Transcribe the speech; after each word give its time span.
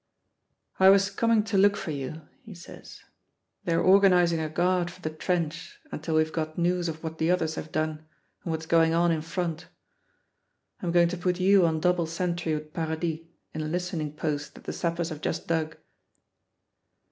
"I 0.79 0.89
was 0.89 1.11
coming 1.11 1.43
to 1.43 1.59
look 1.59 1.77
for 1.77 1.91
you," 1.91 2.23
he 2.43 2.55
says; 2.55 3.01
"they're 3.65 3.83
organizing 3.83 4.39
a 4.39 4.49
guard 4.49 4.89
for 4.89 4.99
the 4.99 5.11
trench 5.11 5.79
until 5.91 6.15
we've 6.15 6.33
got 6.33 6.57
news 6.57 6.89
of 6.89 7.03
what 7.03 7.19
the 7.19 7.29
others 7.29 7.53
have 7.53 7.71
done 7.71 8.07
and 8.43 8.49
what's 8.51 8.65
going 8.65 8.95
on 8.95 9.11
in 9.11 9.21
front. 9.21 9.67
I'm 10.81 10.91
going 10.91 11.09
to 11.09 11.17
put 11.17 11.39
you 11.39 11.67
on 11.67 11.79
double 11.81 12.07
sentry 12.07 12.55
with 12.55 12.73
Paradis, 12.73 13.19
in 13.53 13.61
a 13.61 13.67
listening 13.67 14.13
post 14.15 14.55
that 14.55 14.63
the 14.63 14.73
sappers 14.73 15.09
have 15.09 15.21
just 15.21 15.45
dug." 15.47 15.77